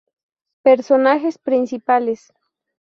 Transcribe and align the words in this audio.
Personajes 0.63 1.37
principales. 1.37 2.33